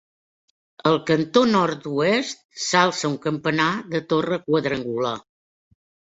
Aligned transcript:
Al 0.91 0.95
cantó 1.09 1.43
nord-oest 1.49 2.41
s'alça 2.65 3.13
un 3.13 3.19
campanar 3.27 3.69
de 3.93 4.03
torre 4.15 4.43
quadrangular. 4.51 5.15